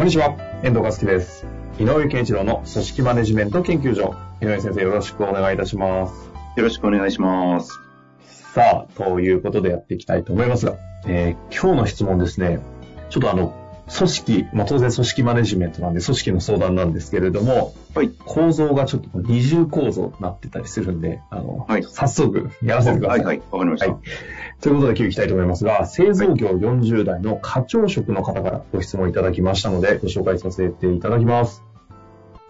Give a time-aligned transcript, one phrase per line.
[0.00, 1.44] こんにちは、遠藤和樹です。
[1.78, 4.14] 井上健一郎の組織マネジメント研究所。
[4.40, 6.30] 井上先生、よろしくお願いいたします。
[6.56, 7.70] よろしくお願いします。
[8.54, 12.60] さあ、ということでやっていきたいと思いますが、えー今日の質問ですね、
[13.10, 13.54] ちょっとあの、
[13.96, 18.10] 組織、まあ、当然組織マネジメントなんで組織の相談なんですけれども、はい。
[18.24, 23.12] 構造がちょっと二重構造になってたりするんで、あの、はい早速やらせてくださ。
[23.14, 23.90] はいい、はい、わかりました。
[23.90, 24.00] はい
[24.60, 31.64] ということで今日行きたいと思いますが、製造業40代の課長職の方からご質問いただきましたので、ご紹介させていただきます。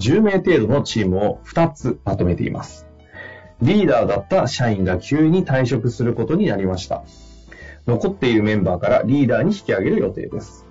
[0.01, 2.89] 10名程度のチームを2つまとめています。
[3.63, 7.05] リーダーだった社員が急に退職することになりました。
[7.87, 10.67] 残っているメンバーからリーダーに引き上げる予定です。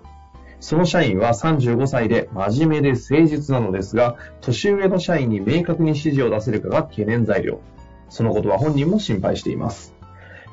[0.60, 7.62] その社員は35歳で真面目で誠実なのですが、年上の社員に明確に指示を出せるかが懸念材料。
[8.10, 9.96] そのことは本人も心配しています。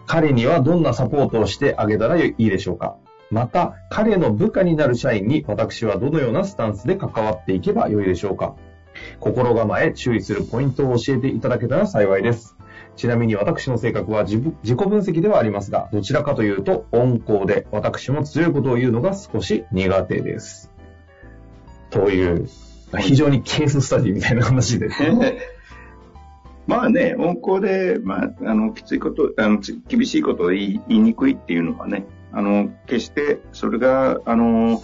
[0.06, 2.96] 彼にはどんなサポートをしてあげたらいいでしょうか
[3.30, 8.54] また、彼の部下になる社員に私はどのようなスタンスで関わっていけばよいでしょうか
[9.18, 12.55] 心構え、注意するポイントを教えていただけたら幸いです。
[12.96, 20.72] ちなみに私の性格は自自己分析ではありますが、どちらかというと温厚で、私も強いことを言うのが少し苦手です。
[21.90, 22.48] という、
[22.98, 25.38] 非常にケーススタディみたいな話ですね。
[26.66, 34.82] まあね、温厚で、まあ、あの、きついこと、あの、厳しいことを言い言いにくいっていうのはね、あの、決して、それが、あの、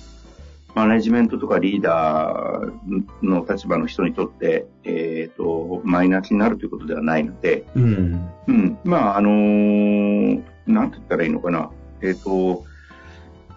[0.74, 8.30] マネジメントとかリーダーの立場の人にとって、えっ、と、マイナスになるということではないので、うん。
[8.48, 8.78] うん。
[8.84, 11.70] まあ、あのーなんて言ったらいいのかな。
[12.00, 12.64] えっ、と、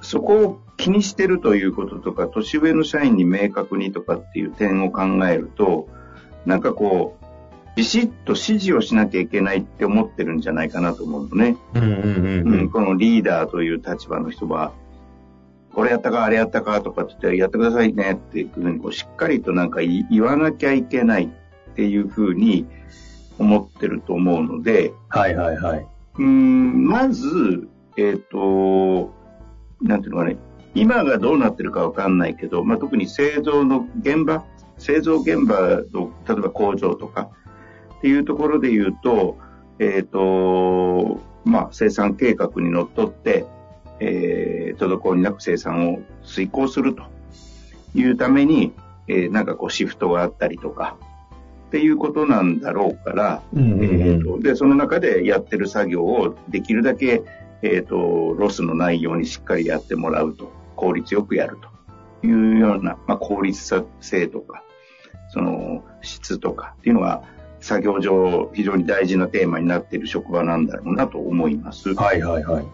[0.02, 5.88] そこを気にしてるということとか、年上の社員に明確にとかっていう点を考えると、
[6.46, 7.26] なんかこう、
[7.76, 11.58] ビシッと指示をしなきゃいけないって思ってるんじゃないかなと思うのね。
[11.74, 12.70] うんうんうん。
[12.70, 14.72] このリーダーという立場の人は、
[15.76, 22.66] これやったか、あれやったかとかって言って、やってくださいねっていうふうにこうしっかりとなんか言わなきゃいけないっていうふうに
[23.38, 25.88] 思ってると思うので、はいはいはい。
[26.18, 29.14] うーん、まず、えっ、と、
[29.82, 30.38] なんていうのかね、
[30.76, 34.46] 今がどうなってるかわかんないけど、まあ、特に製造の現場、
[34.78, 37.30] 製造現場の、例えば工場とか
[37.98, 39.38] っていうところで言うと、
[39.80, 43.46] えっ、と、まあ、生産計画にのっとって、
[44.00, 47.04] えー、滞りなく生産を遂行すると。
[47.96, 48.74] いうために、
[49.08, 50.98] えーなんかこうシフトがあったりとか、
[51.68, 53.84] っていうことなんだろうから、うんうんうん。
[53.84, 57.24] えーとで、その中でやってる作業をできるだけ、
[57.62, 61.76] えっ、と、ロスのないようにしっかりやってもらうと、効率よくやると。
[62.26, 64.64] いうような、まあ、効率性とか、
[65.30, 66.76] その質とか。
[66.80, 67.24] っていうのが、
[67.60, 71.94] 作業上非常に大事なテーマになっている職場なんだろうなと思います。
[71.96, 72.66] はいはいはい。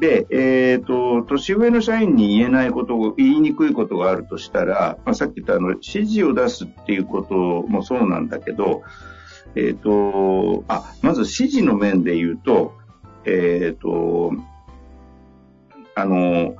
[0.00, 8.82] で、えっ、と、年上の社員に言えないことを、言いにくいことがあるとしたら、まあ、さっき言ったあの、指示を出すっていうこともそうなんだけど、
[9.56, 12.74] えっ、と、あ、まず指示の面で言うと、
[13.24, 14.32] えっ、と、
[15.96, 16.54] あの、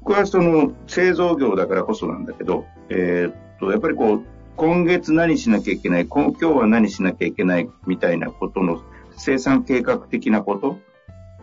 [0.00, 4.24] 僕はその製造業だからこそなんだけど、えっ、と、やっぱりこう、
[4.56, 8.80] 今月何しなきゃいけない、今日は何しなきゃいけないみたいなことの
[9.18, 10.78] 生産計画的なこと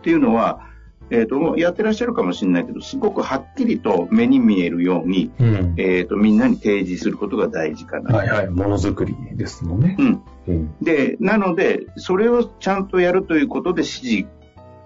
[0.02, 0.73] ていうのは、
[1.14, 5.74] えっ、と、もうやってらっしゃるかもしれないけど、すごくはっきりと目に見えるように、うん。
[5.76, 8.16] えっ、と、みんなに提示することが大事かな。
[8.16, 8.50] はいはい。
[8.50, 9.96] ものづくりですもんね。
[9.98, 10.22] うん。
[10.48, 10.74] うん。
[10.82, 14.28] で、なので、それをちゃんとやるということで指示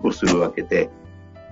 [0.02, 0.90] をするわけで、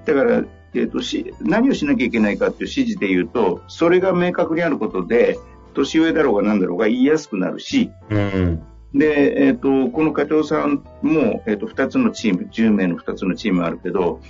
[0.05, 5.39] だから、えっ、と、し、何をしなきゃいけないかっていう指示で言うと、それが明確にあることで、
[5.75, 8.63] 年上だろうが何だろうが言いやすくなるし、うん。
[8.95, 14.21] で、えっ、と、この課長さんも、えっ、と、2つのチーム、10名の2つのチームあるけど、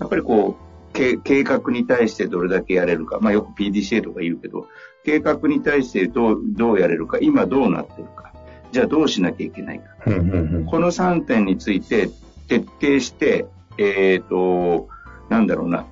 [0.00, 4.68] やっぱりこう、け計画に対してどれだけやれるか、まあよく PDCA とか言うけど、
[5.04, 8.32] 計画に対してどう、どうやれるか、今どうなってるか、
[8.72, 9.84] じゃあどうしなきゃいけないか。
[10.06, 10.66] うんうんうん。
[10.66, 12.08] この3点について
[12.48, 13.46] 徹底して、
[13.78, 14.88] えっ、と、
[15.28, 15.84] なんだろうな、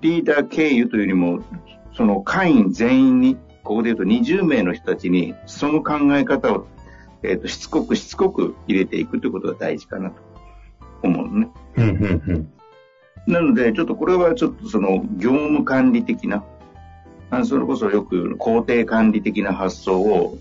[0.00, 1.40] リーダー経由というよりも、
[1.94, 6.66] その会員全員に、ここで言うと20名の人たちに、その考え方を、
[7.22, 10.16] えっ、と、しつこくしつこく入れていくということが大事かなと
[11.02, 11.48] 思うのね。
[11.76, 12.52] うんうんうん。
[13.28, 16.44] なので、ちょっとこれはちょっとその業務管理的な、
[17.30, 20.38] あそれこそよく工程管理的な発想を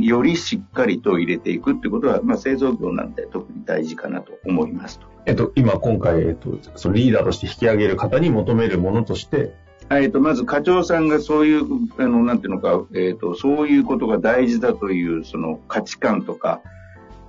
[0.00, 5.06] よりしっかりと入れていくってことは、まあ、製造業なんで特に大事かなと思いますと。
[5.26, 9.54] えっと、今、今回、えっと、そのリーダーとして引き上げる方に求めるものとして、
[9.90, 11.64] えっと、まず課長さんがそういう、
[11.98, 16.62] あの、なんていうのか、えっと、そういうことが大事だという、その価値観とか、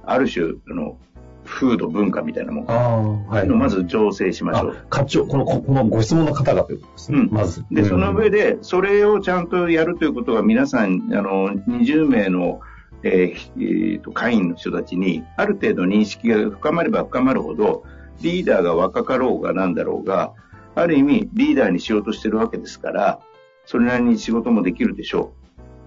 [0.04, 0.98] ある種、あの、
[1.45, 2.65] 風土文化みたいなもん。
[2.69, 3.47] あはい。
[3.47, 4.77] のまず調整しましょう。
[4.89, 7.19] 課長、この、このご質問の方がということですね。
[7.19, 7.30] うん。
[7.31, 7.63] まず。
[7.71, 12.59] で、その上で、それをちゃんとやるということは、皆さん、あの、20名の、
[13.03, 17.83] えー、えー、と、会員の人たちに、ある程度認識が深まれば深まるほど、
[18.21, 20.33] リーダーが若かろうがなんだろうが、
[20.75, 23.19] ある意味、リーダーにしようとしてるわけですから、
[23.65, 25.33] それなりに仕事もできるでしょ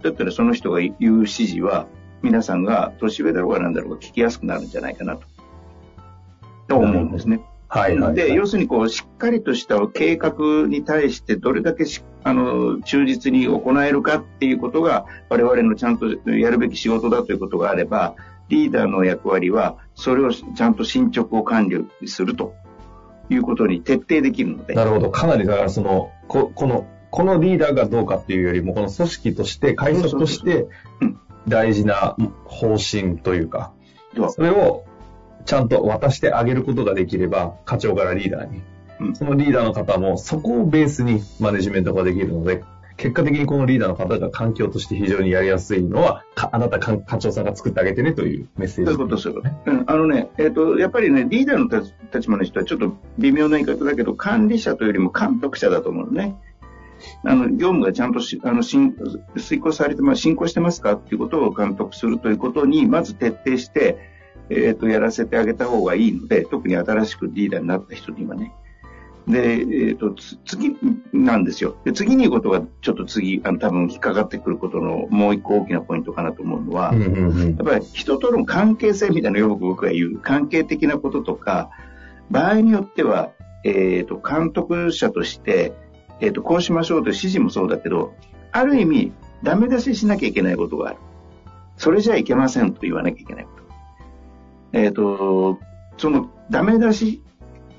[0.00, 0.04] う。
[0.04, 1.86] だったらその人が言う指示は、
[2.22, 5.22] 皆さんが年上だろうがなんだろうが聞きやすくなるんじゃないかなと。
[6.68, 7.40] と思うんですね。
[7.68, 11.84] はい、はい、で、要するにこう、しっかりとした計画に対してどれだけ
[12.24, 18.14] あの、忠実に行えるかっていうことが、我々のちゃんとやるべき仕事だということがあれば、
[18.48, 22.54] リーダーの役割は、それをちゃんと進捗を管理すると
[23.28, 24.74] いうことに徹底できるので。
[24.74, 25.10] なるほど。
[25.10, 30.66] かなり、だからその、ここの、このリーダーがどうかっていうよりも、この組織として、会社として、
[31.46, 33.72] 大事な方針というか、
[34.30, 34.84] それを
[35.48, 38.62] ちゃんと渡してあげることができれば、課長からリーダーに。
[39.14, 42.62] そのリーダーの方もそこをベースにマネジメントができるので、
[42.98, 46.22] 結果的にこのリーダーの方が環境として非常にやりやすいのは、
[46.52, 49.56] あなた課長さんが作ってあげてねというメッセージ、そういうことですよね。
[49.64, 56.36] うん、あのね、えっ、ー、と、やっぱりね、リーダーの立場の人はちょっと微妙な言い方だけど、管理者というよりも監督者だと思うのね。
[57.24, 58.94] あの、業務がちゃんとし、あの、進、
[59.38, 64.17] 遂行されて、まあ、進行してますかっていうことを監督するということに、まず徹底して、
[64.50, 68.52] えっ、ー、と、やらせてあげた方がいいので、特に新しくリーダーになった人にはね。
[69.26, 70.14] で、えっ、ー、と、
[70.46, 70.76] 次
[71.12, 71.76] なんですよ。
[71.84, 81.70] で、次に言うことが、ちょっと次、あの、多分引っかかってくることのもう一個大きなポイントかなと思うのは、うんうんうん、やっぱり人との関係性みたいなのをよく僕が言う、関係的なこととか、
[82.30, 83.30] 場合によっては、
[83.64, 85.74] えっ、ー、と、監督者として、
[86.20, 88.14] えっ、ー、と、こうしましょうという指示もそうだけど、
[88.52, 89.12] ある意味、
[89.42, 90.98] ダメ出ししなきゃいけないことがある。
[91.76, 93.46] それじゃいけませんと言わなきゃいけない。
[94.72, 95.58] えっ、と、
[95.96, 97.22] その、ダメ出し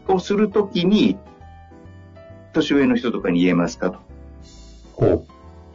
[0.07, 1.17] をするときに、
[2.53, 3.99] 年上の人とかに言えますかと。
[4.93, 5.25] ほ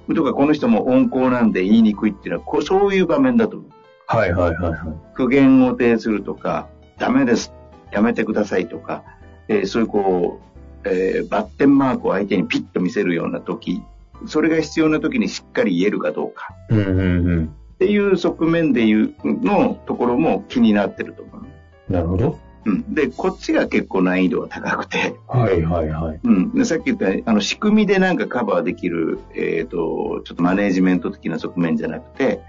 [0.09, 0.15] う。
[0.15, 3.71] とか、この人も温厚なんで言いにくいっていうのは、こうそういう場面だと思う。
[4.07, 5.15] はいはいはいはい。
[5.15, 6.69] 苦言を呈するとか、
[6.99, 7.53] ダメです。
[7.91, 9.05] やめてくださいとか、
[9.49, 10.41] えー、そういうこ
[10.85, 13.83] う、えー、バッテンマークを相手にピッと見せるような時、
[14.27, 16.55] それが必要な時にしっかり言えるかどうか。
[16.69, 17.55] うんうんうん。
[17.85, 21.93] っていう側面でいうのところも気になってると思う。
[21.93, 22.39] なるほど。
[22.65, 22.95] うん。
[22.95, 25.15] で、こっちが結構難易度が高くて。
[25.29, 26.21] はいはいはい。
[26.25, 26.55] うん。
[26.55, 32.41] で、さっき言った、あの、仕組みでなんかカバーできる、えっ、ー、と、ちょっとマネージメント的な側面じゃなくて、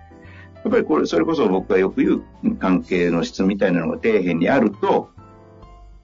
[0.63, 5.09] やっぱりこれ、それこそ僕がよく言う関係の質みたいなのが底辺にあると、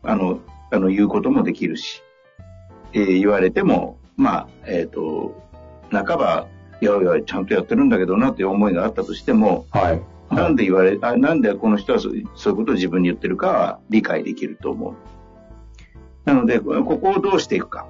[0.03, 0.39] あの、
[0.71, 2.03] あの、言うこともできるし、
[2.91, 5.41] えー、言われても、まあ、えっ、ー、と、
[5.89, 6.47] 半ば、
[6.81, 10.01] いやいや、ちゃんとやってるんだけどなっていう思いがあったとしても、はい。
[10.33, 12.25] なんで言われ、あなんでこの人はそういう
[12.55, 14.93] ことを自分に言ってるかは理解できると思う。
[16.25, 17.87] なので、ここをどうしていくか。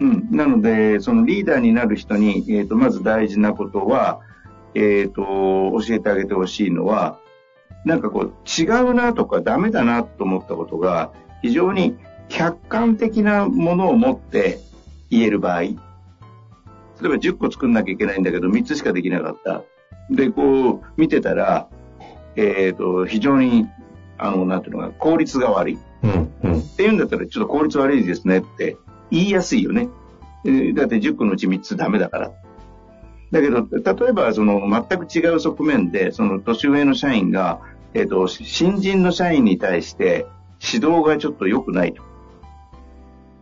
[0.00, 0.28] うん。
[0.30, 4.20] なので、そのリーダーになる人に、えっ、ー、と、まず大事なことは、
[4.74, 7.18] えっ、ー、と、教えてあげてほしいのは、
[7.84, 11.12] なんかこう、違うなとかダメだなと思ったことが、
[11.42, 11.96] 非常に
[12.28, 14.58] 客観的なものを持って
[15.10, 15.62] 言える場合、
[17.00, 19.62] 例えば10個作んなきゃいけないんだけど、3つしかできなかった。
[20.10, 21.68] で、こう、見てたら、
[22.36, 23.66] えっ、ー、と、非常に、
[24.18, 25.78] あの、なんていうのか、効率が悪い。
[26.02, 28.76] うんうん、っていうんだったら、ちょっと効率悪いですねって
[29.10, 29.88] 言いやすいよね。
[30.44, 32.32] えー、だって10個のうち3つダメだから。
[33.30, 37.60] だけど、例えば、その、全く違う側面で、その、年上の社員が、
[37.94, 40.26] えっ、ー、と、新人の社員に対して
[40.62, 42.02] 指導がちょっと良くないと。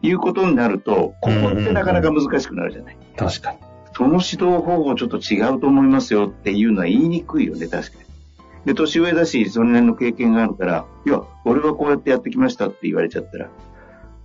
[0.03, 2.97] いうことになると、ここってなかなか難しくなるじゃない。
[3.17, 3.59] 確かに。
[3.95, 8.05] その指導方法ちょっと違うと思いますよっていうのは言いにくいよね、確かに。
[8.65, 13.49] で、年上だし、その辺の経験があるから、いや、俺はこうやってやってきましたって言われちゃったら、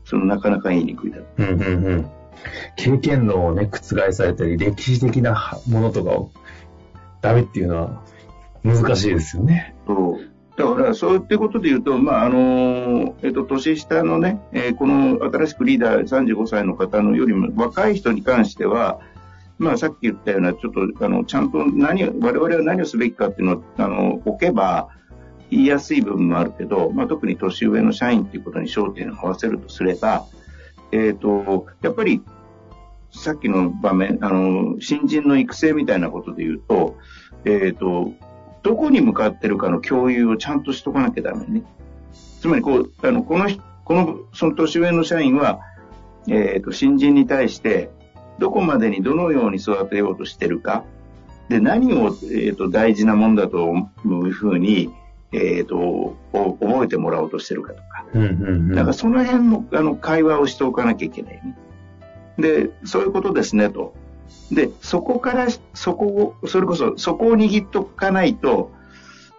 [0.06, 1.44] そのなかなか言いにくいだろう。
[1.44, 2.06] うんうんうん。
[2.76, 6.32] 経験論をね、覆されたり、歴史的なものとかを
[7.22, 8.04] ダメっていうのは
[8.64, 9.76] 難しいですよね。
[9.88, 10.33] そう。
[10.56, 19.00] だから、そういうことで言うと、まあ、あの、えっと、年下のね、えー、この新しくリーダー35歳の方のよりも若い人に関しては、
[19.58, 24.90] まあ、さっき言ったような、ちょっと、あの、ちゃんと何、我々は何をすべきかっていうのを、あの、置けば、
[25.50, 30.26] 言いやすい部分もあるけど、まあ、特に年上の社員っていうことに焦点を合わせるとすれば、
[30.92, 32.22] えっ、と、やっぱり、
[33.12, 36.98] さっきの場面、あの、新人の育成みたいなことで言うと、
[37.46, 38.14] えっ、と、
[38.64, 41.64] どこに向かってるかの共有をちゃんとしとかなきゃダメね。
[42.40, 43.48] つまり、こう、あの、この、
[43.84, 45.60] この、その年上の社員は、
[46.28, 47.92] えっ、と、新人に対して、
[48.40, 50.84] どこまでにどのように育てようとしてるか、
[51.50, 53.74] で、何を、えっ、と、大事なもんだと
[54.06, 54.90] いうふうに、
[55.34, 58.06] えっ、と、覚えてもらおうとしてるかとか。
[58.14, 58.70] うんうんうん。
[58.70, 61.58] だからその辺のあの会話をしておかなきゃいけないね。
[62.38, 63.94] で、そういうことですねと。
[64.52, 68.72] で、そこから、そこを、それこそ、そこを握っとかないと、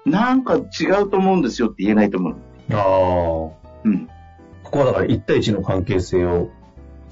[0.04, 2.36] なんか違うと思うんですよって言えないと思う。
[2.72, 3.68] ああ。
[3.84, 4.08] うん。
[4.62, 6.50] ここはだから1対1の関係性を、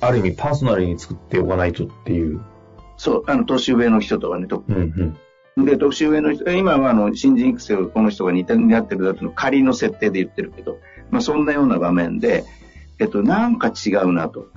[0.00, 2.41] ある意味パーソナルに作っておかないとっていう。
[2.97, 5.17] そう、あの、年上の人とかね、とうん
[5.57, 5.67] うん。
[5.67, 10.79] で、年上の人、今はあの、新人育成をこの人が似たになってるだとの仮の設定で言ってるけど、
[11.11, 12.45] まあそんなような場面で、
[12.99, 14.49] えっと、なんか違うなと。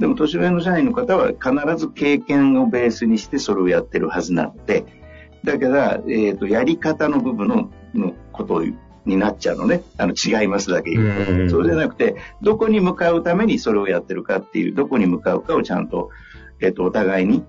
[0.00, 4.86] でも年上の社員の方は必ず経験をベースにしてそれをやってるはずなので、
[5.44, 8.62] だから、えっと、やり方の部分ののこと
[9.04, 9.82] になっちゃうのね。
[9.98, 11.32] あの、違いますだけ言うと。
[11.32, 16.08] うんうんそうじゃなくて、どこに向かうためにそれをやってるかっていう、どこに向かうかをちゃんと、
[16.60, 17.44] えっと、お互いに、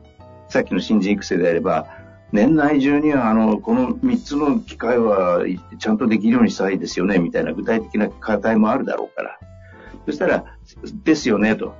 [0.49, 1.87] さっきの新人育成であれば、
[2.33, 5.45] 年内中には、あの、この3つの機会は、
[5.79, 9.39] ちゃんとできるようにしたいですよね、みたいな具体的な課題もあるだろうから。
[10.05, 10.45] そしたら、
[11.03, 11.75] ですよね、と。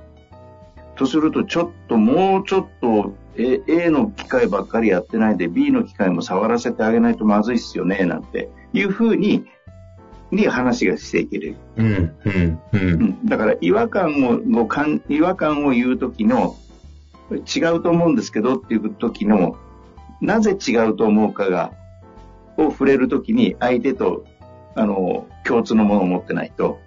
[0.96, 9.46] とすると、ちょっと、もうちょっと、え A の機械ばっかりやってないで、B の機械も触らせてあげないとまずいっすよね、なんていうふうに、
[10.30, 11.56] に話がしていける。
[11.76, 12.78] うん、うん、う。
[12.78, 16.56] うんん、だから違和感をごかん違和感を言う時の
[17.30, 19.56] 違うと思うんですけどっていう時の
[20.20, 21.72] なぜ違うと思うかが
[22.56, 24.24] を触れる時に相手と
[24.74, 26.80] あの共通のものを持ってないと,、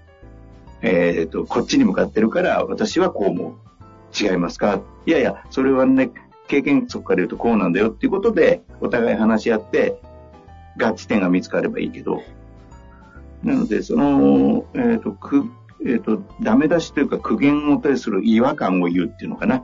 [0.81, 3.53] えー、とこっちに向かってるから私はこう思う
[4.19, 4.81] 違いますか？
[5.05, 6.11] いやいやそれはね
[6.47, 9.99] 経験則から言うとこうなんだよっていうことでお互い話し合って
[10.77, 12.21] 合致点が見つかればいいけど。
[13.43, 15.45] なので、その、えっ、と、く、
[15.85, 19.63] えっ、と、ダメ出しというか苦言を呈する違和感を言うっていうのかな。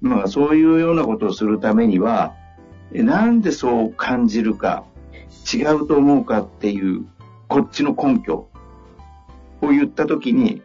[0.00, 2.34] まあ、そういうようなことをするためには、
[2.94, 4.84] えなんでそう感じるか、
[5.52, 7.04] 違うと思うかっていう、
[7.46, 8.48] こっちの根拠
[9.60, 10.62] を言ったときに、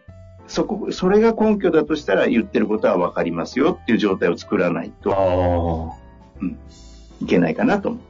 [0.48, 6.46] そこ、それが根拠だとしたら言ってることはわかりますよっていう状態を作らないとあ
[7.22, 8.02] いけないかなと思う。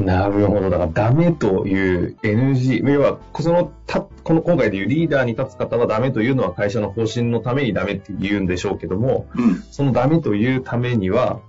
[0.00, 0.04] あ。
[0.04, 0.70] なるほど。
[0.70, 9.62] だからダメという NG、要は、その、た、この今回でいうリーダーに立つ方はダメというのは会社の方針のためにダメって言うんでしょうけども、うん。
[9.70, 11.40] そのダメというためには、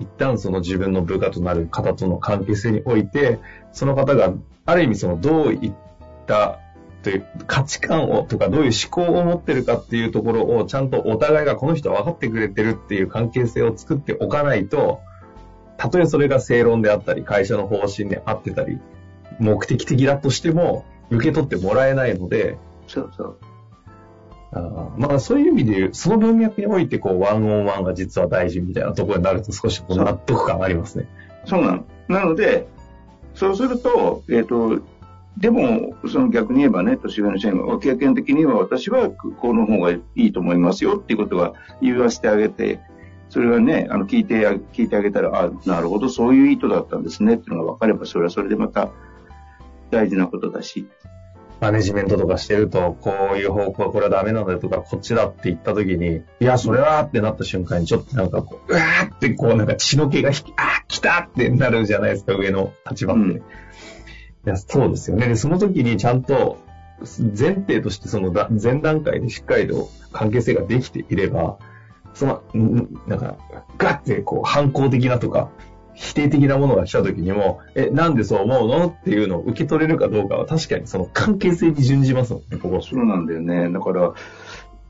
[0.00, 3.38] 一旦その自分の部下となる方との関係性において、
[3.72, 4.34] その方が
[4.66, 5.72] ある意味そのどういっ
[6.26, 6.58] た
[7.04, 15.00] という価値観をとかどういう思考を持ってるかっていうところをちゃんとお互いがこの人は分かってくれてるっていう関係性を作っておかないと、
[15.76, 18.78] たとえそれが正論であったり、会社の方針であってたり、
[19.38, 22.56] 目的的だとしても受け取ってもらえないので、
[22.88, 23.38] そうそう。
[24.52, 31.08] あーまあそういう意味で言う、その文脈においてこうワンオンワンが実は大事みたいなところになると少し納得感ありますね。
[31.44, 31.84] そうなの。
[32.08, 32.66] なので、
[33.34, 34.78] そうすると、えっ、と、
[35.36, 42.80] でも、その逆に言えばね、年上の社員は、経験的には私はこの方がいいと思いますよっていうことは言わせてあげて、
[43.30, 48.90] それはね、あの、聞いてあ、聞いてあげたら、あ、なるほど、そういう意図だったんですねっていうのが分かれば、それはそれでまた
[49.90, 50.86] 大事なことだし。
[51.60, 63.22] マネジメントとかしてると、こういう方向はこれはダメなんだよとか、こっちだって言った時に、いや、それはってなった瞬間に、ちょっとなんかこう、うわーってこうなんか血の気が引き、あー来たってなるじゃないですか、上の立場って。
[63.22, 63.42] うん
[64.46, 65.28] いや、そうですよね。
[65.28, 66.58] で、その時にちゃんと、
[67.00, 71.58] 前提としてその前段階でしっかりと関係性ができていれば、
[72.14, 72.42] その、
[73.06, 73.36] なんか、
[73.76, 75.50] ガッてこう反抗的なとか、
[75.94, 82.80] 否定的なものが来た時にも、え、なんでそう思うのっていうのを受け取れるかどうかは確かにその関係性に準じますもんね、ここ。
[82.80, 83.70] そうなんだよね。
[83.70, 84.12] だから、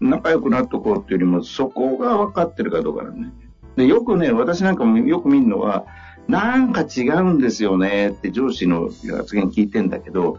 [0.00, 3.32] 仲良くなっとこうっていうよりも、そこが分かってるかどうかなんね。
[3.76, 5.87] で、よくね、私なんかもよく見るのは、
[6.28, 10.38] なんか違うんですよねって上司の発言聞いてんだけど、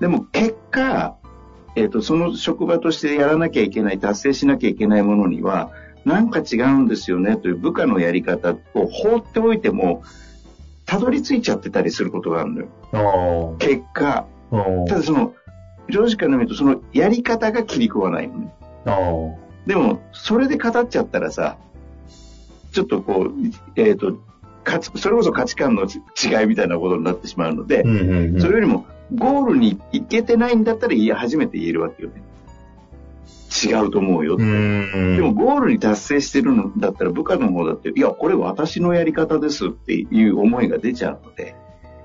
[0.00, 1.16] でも結果、
[1.76, 5.70] えっ、と、その職場としてやらなきゃいけない、達成しなきゃいけないものには、
[6.04, 10.04] なんか違うんですよねという部下のやり方を放っておいても、
[10.86, 13.54] たどり着いちゃってたりすることがあるのよ。
[13.56, 14.26] あ結果。
[14.86, 15.34] ただその、
[15.88, 18.54] 上司から見るとそのやり方が気に食わないのね。
[19.66, 21.56] でも、それで語っちゃったらさ、
[22.72, 23.32] ちょっとこう、
[23.76, 24.33] えっ、と、価値、
[24.94, 28.40] それこそ価値観の違いみたいなことになってしまうので、うんうんうん。
[28.40, 32.22] それよりも、ゴールに行けてないんだったら、いや、初めて言えるわけよね。
[33.64, 34.34] 違うと思うよ。
[34.34, 35.16] うーん。
[35.16, 41.54] でも、ゴールに達成してるんだったら、部下の方だって、いや、これ私のやり方ですっていう思いが出ちゃうので、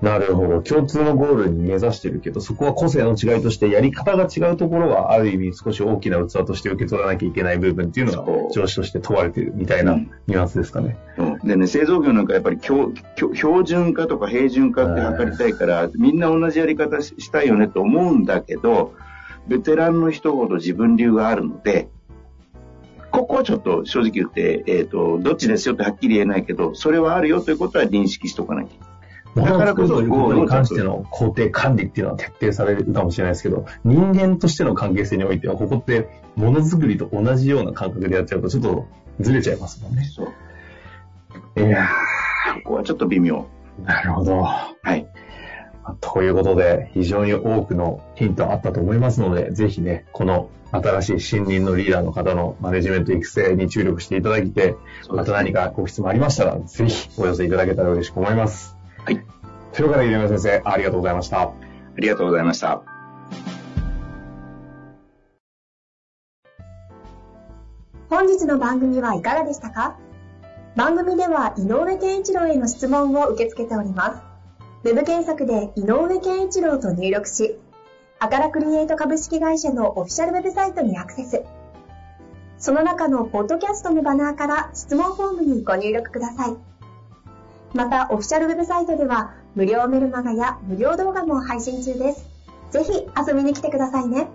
[0.02, 0.62] なるほど。
[0.62, 10.96] 共通のゴールに目指してるけど、そこは個性の違いとして、やり方が違うところは、ある意味少し大きな器として受け取らなきゃいけない部分っていうのが上司として問われているみたいなうんニュアンスですかね。
[11.18, 18.94] うんでね、製造業なんかやっぱり標準化とか平準化って測りたいから、みんな同じやり方ししたいよねと思うんだけど、
[19.48, 21.88] ベテランの人ほど自分流があるので、
[23.10, 28.90] ここはちょっと正直言って、えっ、と、どっちですよってはっきり言えないけど、それはあるよということは認識しておかなきゃいけない。
[29.34, 38.86] ものを作るということにゴールを関しての工程管理っていうのは徹底されるかもしれないですけど、人間としての関係性においては、ここってものづくりと同じような感覚でやっちゃうと、ちょっと
[39.20, 40.04] ずれちゃいますもんね。
[40.04, 40.28] そう。
[41.66, 41.88] いや
[42.64, 43.46] ここはちょっと微妙。
[43.82, 44.42] ーなるほど。
[44.42, 45.06] はい。
[46.00, 54.76] ということで、非常に多くのヒントあったと思いますので、ぜひね、この新しい新任のリーダーの方のマネジメント育成に注力していただいて、
[55.08, 58.76] また何かご質問ありましたら、ぜひお寄せいただけたら嬉しく思います。
[59.04, 59.20] はい。
[59.72, 61.40] ということで、入山先生、ありがとうございました。
[61.42, 61.52] あ
[61.96, 62.82] りがとうございました。
[68.08, 69.98] 本日の番組はいかがでしたか？
[70.76, 74.22] 番組では井上健一郎への質問を受け付けております。
[74.84, 77.58] ウェブ検索で井上健一郎と入力し、
[78.20, 81.42] アカラクリエイト株式会社のオフィシャルウェブサイトにアクセス。
[82.58, 86.56] その中のポッドキャストのバナーから質問フォームにご入力ください。
[87.74, 92.28] また、オフィシャルウェブサイトでは無料メルマガや無料動画も配信中です。
[92.70, 94.28] ぜひ遊びに来てくださいね。